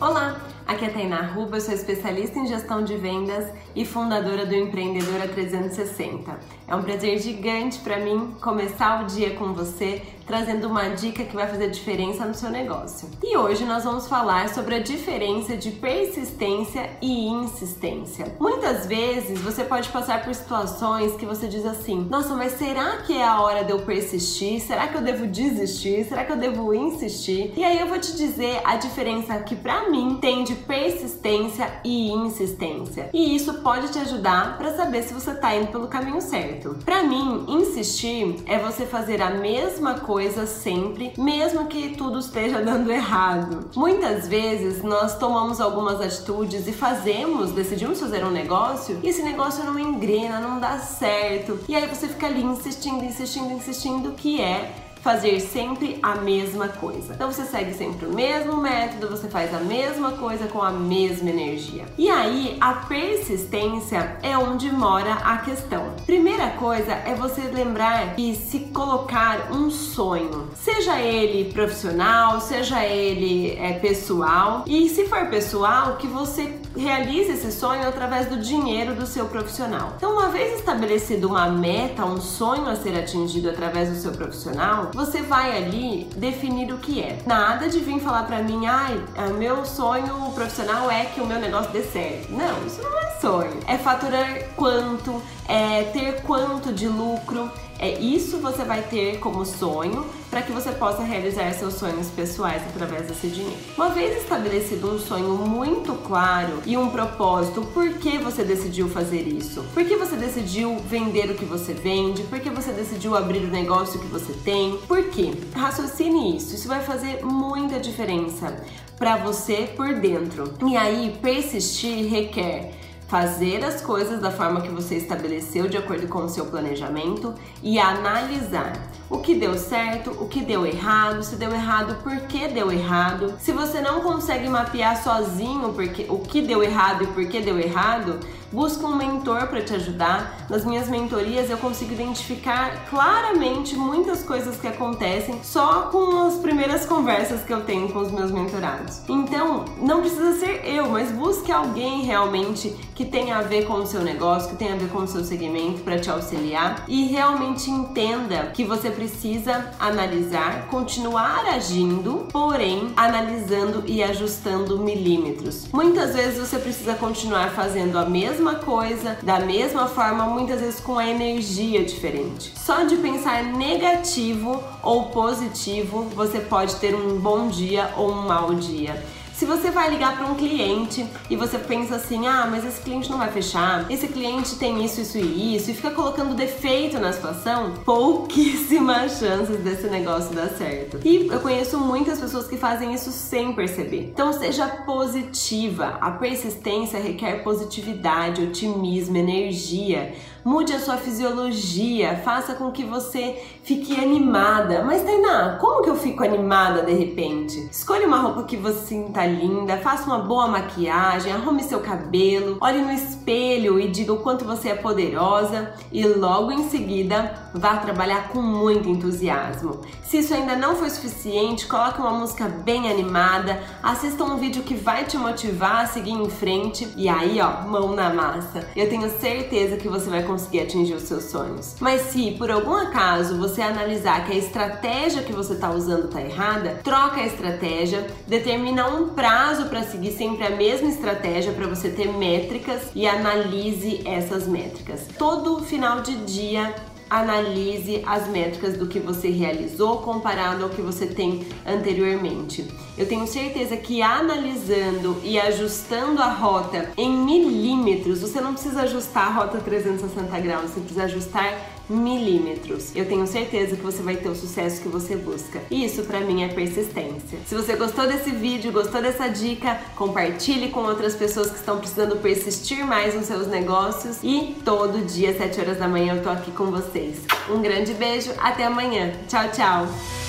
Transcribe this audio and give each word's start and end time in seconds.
Olá, 0.00 0.40
aqui 0.64 0.84
é 0.84 0.88
a 0.88 0.92
Tainá 0.92 1.22
Ruba, 1.22 1.60
sou 1.60 1.74
especialista 1.74 2.38
em 2.38 2.46
gestão 2.46 2.84
de 2.84 2.96
vendas 2.96 3.52
e 3.74 3.84
fundadora 3.84 4.46
do 4.46 4.54
Empreendedora 4.54 5.26
360. 5.26 6.38
É 6.68 6.76
um 6.76 6.84
prazer 6.84 7.18
gigante 7.18 7.80
para 7.80 7.98
mim 7.98 8.32
começar 8.40 9.02
o 9.02 9.06
dia 9.06 9.34
com 9.34 9.52
você, 9.52 10.00
trazendo 10.28 10.68
uma 10.68 10.90
dica 10.90 11.24
que 11.24 11.34
vai 11.34 11.48
fazer 11.48 11.70
diferença 11.70 12.26
no 12.26 12.34
seu 12.34 12.50
negócio. 12.50 13.08
E 13.24 13.34
hoje 13.34 13.64
nós 13.64 13.82
vamos 13.82 14.06
falar 14.06 14.50
sobre 14.50 14.74
a 14.74 14.78
diferença 14.78 15.56
de 15.56 15.70
persistência 15.70 16.90
e 17.00 17.26
insistência. 17.26 18.36
Muitas 18.38 18.84
vezes 18.86 19.40
você 19.40 19.64
pode 19.64 19.88
passar 19.88 20.22
por 20.22 20.34
situações 20.34 21.16
que 21.16 21.24
você 21.24 21.48
diz 21.48 21.64
assim: 21.64 22.06
"Nossa, 22.10 22.34
mas 22.34 22.52
será 22.52 22.98
que 22.98 23.16
é 23.16 23.24
a 23.24 23.40
hora 23.40 23.64
de 23.64 23.72
eu 23.72 23.80
persistir? 23.80 24.60
Será 24.60 24.86
que 24.86 24.98
eu 24.98 25.00
devo 25.00 25.26
desistir? 25.26 26.04
Será 26.04 26.24
que 26.24 26.32
eu 26.32 26.36
devo 26.36 26.74
insistir?" 26.74 27.54
E 27.56 27.64
aí 27.64 27.80
eu 27.80 27.86
vou 27.86 27.98
te 27.98 28.14
dizer 28.14 28.60
a 28.64 28.76
diferença 28.76 29.38
que 29.38 29.56
para 29.56 29.88
mim 29.88 30.18
tem 30.20 30.44
de 30.44 30.54
persistência 30.54 31.80
e 31.82 32.10
insistência. 32.10 33.08
E 33.14 33.34
isso 33.34 33.62
pode 33.62 33.90
te 33.90 33.98
ajudar 33.98 34.58
para 34.58 34.76
saber 34.76 35.02
se 35.02 35.14
você 35.14 35.30
está 35.30 35.56
indo 35.56 35.68
pelo 35.68 35.88
caminho 35.88 36.20
certo. 36.20 36.76
Para 36.84 37.02
mim, 37.02 37.46
insistir 37.48 38.36
é 38.44 38.58
você 38.58 38.84
fazer 38.84 39.22
a 39.22 39.30
mesma 39.30 39.94
coisa 40.00 40.17
sempre, 40.46 41.12
mesmo 41.16 41.66
que 41.66 41.96
tudo 41.96 42.18
esteja 42.18 42.60
dando 42.60 42.90
errado. 42.90 43.70
Muitas 43.76 44.26
vezes 44.28 44.82
nós 44.82 45.16
tomamos 45.18 45.60
algumas 45.60 46.00
atitudes 46.00 46.66
e 46.66 46.72
fazemos, 46.72 47.52
decidimos 47.52 48.00
fazer 48.00 48.24
um 48.24 48.30
negócio 48.30 48.98
e 49.02 49.08
esse 49.08 49.22
negócio 49.22 49.64
não 49.64 49.78
engrena, 49.78 50.40
não 50.40 50.58
dá 50.58 50.78
certo. 50.78 51.58
E 51.68 51.74
aí 51.74 51.86
você 51.86 52.08
fica 52.08 52.26
ali 52.26 52.42
insistindo, 52.42 53.04
insistindo, 53.04 53.52
insistindo, 53.52 54.12
que 54.12 54.40
é 54.40 54.87
fazer 55.08 55.40
sempre 55.40 55.98
a 56.02 56.16
mesma 56.16 56.68
coisa. 56.68 57.14
Então 57.14 57.32
você 57.32 57.44
segue 57.44 57.72
sempre 57.72 58.04
o 58.04 58.14
mesmo 58.14 58.58
método, 58.58 59.08
você 59.08 59.26
faz 59.26 59.54
a 59.54 59.58
mesma 59.58 60.12
coisa 60.12 60.46
com 60.48 60.62
a 60.62 60.70
mesma 60.70 61.30
energia. 61.30 61.86
E 61.96 62.10
aí 62.10 62.58
a 62.60 62.74
persistência 62.74 64.18
é 64.22 64.36
onde 64.36 64.70
mora 64.70 65.14
a 65.14 65.38
questão. 65.38 65.94
Primeira 66.04 66.50
coisa 66.50 66.92
é 66.92 67.14
você 67.14 67.40
lembrar 67.40 68.16
que 68.16 68.34
se 68.34 68.60
colocar 68.66 69.50
um 69.50 69.70
sonho, 69.70 70.50
seja 70.54 71.00
ele 71.00 71.54
profissional, 71.54 72.38
seja 72.42 72.84
ele 72.84 73.56
é, 73.58 73.78
pessoal, 73.78 74.64
e 74.66 74.90
se 74.90 75.06
for 75.06 75.24
pessoal, 75.30 75.96
que 75.96 76.06
você 76.06 76.60
realize 76.76 77.32
esse 77.32 77.50
sonho 77.50 77.88
através 77.88 78.26
do 78.26 78.38
dinheiro 78.38 78.94
do 78.94 79.06
seu 79.06 79.24
profissional. 79.24 79.94
Então, 79.96 80.12
uma 80.12 80.28
vez 80.28 80.58
estabelecido 80.58 81.28
uma 81.28 81.48
meta, 81.48 82.04
um 82.04 82.20
sonho 82.20 82.68
a 82.68 82.76
ser 82.76 82.94
atingido 82.94 83.48
através 83.48 83.88
do 83.88 83.96
seu 83.96 84.12
profissional, 84.12 84.90
você 84.98 85.22
vai 85.22 85.56
ali 85.56 86.10
definir 86.16 86.72
o 86.72 86.78
que 86.78 87.00
é. 87.00 87.20
Nada 87.24 87.68
de 87.68 87.78
vir 87.78 88.00
falar 88.00 88.24
para 88.24 88.42
mim, 88.42 88.66
ai, 88.66 89.00
meu 89.38 89.64
sonho 89.64 90.32
profissional 90.34 90.90
é 90.90 91.04
que 91.04 91.20
o 91.20 91.26
meu 91.26 91.38
negócio 91.38 91.70
dê 91.70 91.84
certo. 91.84 92.32
Não, 92.32 92.66
isso 92.66 92.82
não 92.82 92.98
é 92.98 93.10
sonho. 93.20 93.60
É 93.68 93.78
faturar 93.78 94.42
quanto, 94.56 95.22
é 95.48 95.84
ter 95.84 96.20
quanto 96.22 96.72
de 96.72 96.86
lucro. 96.86 97.50
É 97.80 97.96
isso 97.98 98.38
você 98.38 98.64
vai 98.64 98.82
ter 98.82 99.18
como 99.20 99.46
sonho 99.46 100.04
para 100.28 100.42
que 100.42 100.50
você 100.50 100.72
possa 100.72 101.02
realizar 101.02 101.52
seus 101.54 101.74
sonhos 101.74 102.08
pessoais 102.08 102.60
através 102.66 103.06
desse 103.06 103.28
dinheiro. 103.28 103.56
Uma 103.76 103.88
vez 103.88 104.20
estabelecido 104.20 104.94
um 104.94 104.98
sonho 104.98 105.28
muito 105.28 105.94
claro 105.94 106.60
e 106.66 106.76
um 106.76 106.90
propósito, 106.90 107.62
por 107.72 107.88
que 107.94 108.18
você 108.18 108.42
decidiu 108.42 108.88
fazer 108.88 109.22
isso? 109.22 109.64
Por 109.72 109.84
que 109.84 109.96
você 109.96 110.16
decidiu 110.16 110.76
vender 110.80 111.30
o 111.30 111.34
que 111.34 111.44
você 111.44 111.72
vende? 111.72 112.24
Por 112.24 112.40
que 112.40 112.50
você 112.50 112.72
decidiu 112.72 113.16
abrir 113.16 113.44
o 113.44 113.50
negócio 113.50 114.00
que 114.00 114.06
você 114.06 114.32
tem? 114.32 114.76
Por 114.88 115.04
quê? 115.04 115.32
Raciocine 115.54 116.36
isso. 116.36 116.56
Isso 116.56 116.66
vai 116.66 116.82
fazer 116.82 117.24
muita 117.24 117.78
diferença 117.78 118.60
para 118.98 119.16
você 119.16 119.70
por 119.76 119.94
dentro. 119.94 120.52
E 120.66 120.76
aí, 120.76 121.16
persistir 121.22 122.10
requer 122.10 122.74
fazer 123.08 123.64
as 123.64 123.80
coisas 123.80 124.20
da 124.20 124.30
forma 124.30 124.60
que 124.60 124.68
você 124.68 124.96
estabeleceu 124.96 125.66
de 125.66 125.78
acordo 125.78 126.06
com 126.06 126.20
o 126.20 126.28
seu 126.28 126.44
planejamento 126.46 127.34
e 127.62 127.78
analisar 127.78 128.74
o 129.10 129.18
que 129.18 129.34
deu 129.34 129.56
certo, 129.56 130.10
o 130.10 130.28
que 130.28 130.42
deu 130.42 130.66
errado, 130.66 131.22
se 131.22 131.36
deu 131.36 131.50
errado, 131.50 131.96
por 132.02 132.14
que 132.26 132.46
deu 132.48 132.70
errado. 132.70 133.34
Se 133.40 133.52
você 133.52 133.80
não 133.80 134.00
consegue 134.00 134.48
mapear 134.48 135.02
sozinho 135.02 135.72
porque, 135.72 136.04
o 136.10 136.18
que 136.18 136.42
deu 136.42 136.62
errado 136.62 137.04
e 137.04 137.06
por 137.06 137.26
que 137.26 137.40
deu 137.40 137.58
errado, 137.58 138.20
busca 138.52 138.86
um 138.86 138.94
mentor 138.94 139.46
para 139.46 139.62
te 139.62 139.74
ajudar. 139.74 140.46
Nas 140.48 140.64
minhas 140.64 140.88
mentorias 140.88 141.48
eu 141.48 141.58
consigo 141.58 141.92
identificar 141.92 142.86
claramente 142.90 143.76
muitas 143.76 144.22
coisas 144.22 144.56
que 144.58 144.66
acontecem 144.66 145.40
só 145.42 145.82
com 145.84 146.26
as 146.26 146.34
primeiras 146.34 146.84
conversas 146.84 147.42
que 147.42 147.52
eu 147.52 147.62
tenho 147.62 147.90
com 147.90 148.00
os 148.00 148.10
meus 148.10 148.30
mentorados. 148.30 149.00
Então, 149.08 149.64
não 149.80 150.00
precisa 150.00 150.34
ser 150.34 150.62
eu, 150.66 150.90
mas 150.90 151.10
busque 151.48 151.52
alguém 151.52 152.02
realmente 152.02 152.74
que 152.94 153.04
tenha 153.04 153.38
a 153.38 153.42
ver 153.42 153.66
com 153.66 153.74
o 153.74 153.86
seu 153.86 154.02
negócio, 154.02 154.50
que 154.50 154.56
tenha 154.56 154.74
a 154.74 154.76
ver 154.76 154.88
com 154.88 154.98
o 154.98 155.06
seu 155.06 155.24
segmento 155.24 155.80
para 155.80 155.98
te 155.98 156.10
auxiliar 156.10 156.84
e 156.86 157.06
realmente 157.06 157.70
entenda 157.70 158.50
que 158.52 158.64
você 158.64 158.90
precisa 158.90 159.70
analisar, 159.78 160.66
continuar 160.68 161.46
agindo, 161.46 162.26
porém 162.30 162.92
analisando 162.96 163.84
e 163.86 164.02
ajustando 164.02 164.78
milímetros. 164.78 165.68
Muitas 165.72 166.14
vezes 166.14 166.38
você 166.38 166.58
precisa 166.58 166.94
continuar 166.94 167.50
fazendo 167.50 167.98
a 167.98 168.04
mesma 168.04 168.56
coisa, 168.56 169.16
da 169.22 169.40
mesma 169.40 169.86
forma, 169.86 170.24
muitas 170.24 170.60
vezes 170.60 170.80
com 170.80 170.98
a 170.98 171.06
energia 171.06 171.84
diferente. 171.84 172.52
Só 172.56 172.84
de 172.84 172.96
pensar 172.96 173.44
negativo 173.44 174.62
ou 174.82 175.06
positivo, 175.06 176.02
você 176.14 176.40
pode 176.40 176.76
ter 176.76 176.94
um 176.94 177.18
bom 177.18 177.48
dia 177.48 177.90
ou 177.96 178.10
um 178.10 178.26
mau 178.26 178.54
dia. 178.54 179.02
Se 179.38 179.44
você 179.44 179.70
vai 179.70 179.88
ligar 179.88 180.16
para 180.16 180.26
um 180.26 180.34
cliente 180.34 181.06
e 181.30 181.36
você 181.36 181.60
pensa 181.60 181.94
assim, 181.94 182.26
ah, 182.26 182.44
mas 182.50 182.64
esse 182.64 182.80
cliente 182.80 183.08
não 183.08 183.18
vai 183.18 183.30
fechar, 183.30 183.88
esse 183.88 184.08
cliente 184.08 184.56
tem 184.56 184.84
isso, 184.84 185.00
isso 185.00 185.16
e 185.16 185.54
isso, 185.54 185.70
e 185.70 185.74
fica 185.74 185.92
colocando 185.92 186.34
defeito 186.34 186.98
na 186.98 187.12
situação, 187.12 187.72
pouquíssimas 187.84 189.12
chances 189.20 189.60
desse 189.60 189.86
negócio 189.86 190.34
dar 190.34 190.48
certo. 190.48 190.98
E 191.04 191.28
eu 191.28 191.38
conheço 191.38 191.78
muitas 191.78 192.18
pessoas 192.18 192.48
que 192.48 192.56
fazem 192.56 192.92
isso 192.92 193.12
sem 193.12 193.52
perceber. 193.52 194.10
Então 194.12 194.32
seja 194.32 194.66
positiva. 194.66 195.98
A 196.00 196.10
persistência 196.10 196.98
requer 196.98 197.44
positividade, 197.44 198.42
otimismo, 198.42 199.16
energia. 199.16 200.16
Mude 200.48 200.72
a 200.72 200.80
sua 200.80 200.96
fisiologia, 200.96 202.22
faça 202.24 202.54
com 202.54 202.72
que 202.72 202.82
você 202.82 203.36
fique 203.62 203.94
animada. 204.02 204.82
Mas 204.82 205.02
Tainá, 205.02 205.58
como 205.60 205.82
que 205.82 205.90
eu 205.90 205.94
fico 205.94 206.24
animada 206.24 206.80
de 206.80 206.94
repente? 206.94 207.68
Escolha 207.70 208.06
uma 208.06 208.16
roupa 208.16 208.44
que 208.44 208.56
você 208.56 208.86
sinta 208.86 209.26
linda, 209.26 209.76
faça 209.76 210.06
uma 210.06 210.20
boa 210.20 210.48
maquiagem, 210.48 211.30
arrume 211.30 211.62
seu 211.62 211.80
cabelo, 211.80 212.56
olhe 212.62 212.80
no 212.80 212.90
espelho 212.90 213.78
e 213.78 213.88
diga 213.88 214.10
o 214.14 214.20
quanto 214.20 214.46
você 214.46 214.70
é 214.70 214.74
poderosa 214.74 215.74
e 215.92 216.02
logo 216.06 216.50
em 216.50 216.66
seguida 216.70 217.50
vá 217.52 217.76
trabalhar 217.76 218.30
com 218.30 218.40
muito 218.40 218.88
entusiasmo. 218.88 219.82
Se 220.02 220.20
isso 220.20 220.32
ainda 220.32 220.56
não 220.56 220.76
foi 220.76 220.88
suficiente, 220.88 221.66
coloque 221.66 222.00
uma 222.00 222.12
música 222.12 222.48
bem 222.48 222.90
animada, 222.90 223.62
assista 223.82 224.24
um 224.24 224.38
vídeo 224.38 224.62
que 224.62 224.72
vai 224.72 225.04
te 225.04 225.18
motivar 225.18 225.82
a 225.82 225.86
seguir 225.86 226.12
em 226.12 226.30
frente 226.30 226.88
e 226.96 227.06
aí, 227.06 227.38
ó, 227.38 227.68
mão 227.68 227.94
na 227.94 228.08
massa. 228.08 228.66
Eu 228.74 228.88
tenho 228.88 229.10
certeza 229.10 229.76
que 229.76 229.90
você 229.90 230.08
vai 230.08 230.22
conseguir 230.22 230.37
atingir 230.60 230.94
os 230.94 231.04
seus 231.04 231.24
sonhos. 231.24 231.76
Mas 231.80 232.02
se 232.02 232.32
por 232.32 232.50
algum 232.50 232.74
acaso 232.74 233.38
você 233.38 233.62
analisar 233.62 234.24
que 234.26 234.32
a 234.32 234.36
estratégia 234.36 235.22
que 235.22 235.32
você 235.32 235.54
está 235.54 235.70
usando 235.70 236.06
está 236.06 236.20
errada, 236.20 236.80
troca 236.82 237.20
a 237.20 237.26
estratégia, 237.26 238.06
determina 238.26 238.88
um 238.88 239.08
prazo 239.10 239.66
para 239.66 239.82
seguir 239.82 240.12
sempre 240.12 240.46
a 240.46 240.50
mesma 240.50 240.88
estratégia 240.88 241.52
para 241.52 241.66
você 241.66 241.90
ter 241.90 242.08
métricas 242.12 242.82
e 242.94 243.06
analise 243.06 244.02
essas 244.04 244.46
métricas. 244.46 245.06
Todo 245.18 245.62
final 245.64 246.00
de 246.02 246.14
dia 246.24 246.74
analise 247.08 248.02
as 248.06 248.28
métricas 248.28 248.76
do 248.76 248.86
que 248.86 248.98
você 248.98 249.28
realizou 249.30 249.98
comparado 249.98 250.64
ao 250.64 250.70
que 250.70 250.82
você 250.82 251.06
tem 251.06 251.46
anteriormente. 251.66 252.66
Eu 252.96 253.06
tenho 253.06 253.26
certeza 253.26 253.76
que 253.76 254.02
analisando 254.02 255.20
e 255.22 255.38
ajustando 255.38 256.20
a 256.20 256.30
rota 256.32 256.90
em 256.96 257.10
milímetros, 257.10 258.20
você 258.20 258.40
não 258.40 258.52
precisa 258.52 258.82
ajustar 258.82 259.28
a 259.28 259.30
rota 259.30 259.58
360 259.58 260.40
graus, 260.40 260.70
você 260.70 260.80
precisa 260.80 261.04
ajustar 261.04 261.77
milímetros. 261.88 262.94
Eu 262.94 263.06
tenho 263.06 263.26
certeza 263.26 263.76
que 263.76 263.82
você 263.82 264.02
vai 264.02 264.16
ter 264.16 264.28
o 264.28 264.34
sucesso 264.34 264.80
que 264.80 264.88
você 264.88 265.16
busca. 265.16 265.60
E 265.70 265.84
isso 265.84 266.02
para 266.04 266.20
mim 266.20 266.42
é 266.42 266.48
persistência. 266.48 267.38
Se 267.46 267.54
você 267.54 267.76
gostou 267.76 268.06
desse 268.06 268.30
vídeo, 268.30 268.72
gostou 268.72 269.00
dessa 269.00 269.28
dica, 269.28 269.80
compartilhe 269.96 270.70
com 270.70 270.80
outras 270.80 271.14
pessoas 271.14 271.50
que 271.50 271.56
estão 271.56 271.78
precisando 271.78 272.16
persistir 272.16 272.84
mais 272.86 273.14
nos 273.14 273.26
seus 273.26 273.46
negócios 273.46 274.18
e 274.22 274.56
todo 274.64 275.04
dia 275.06 275.30
às 275.30 275.38
7 275.38 275.60
horas 275.60 275.78
da 275.78 275.88
manhã 275.88 276.14
eu 276.14 276.22
tô 276.22 276.30
aqui 276.30 276.50
com 276.50 276.66
vocês. 276.66 277.16
Um 277.48 277.62
grande 277.62 277.94
beijo, 277.94 278.32
até 278.38 278.64
amanhã. 278.64 279.12
Tchau, 279.28 279.50
tchau. 279.50 280.27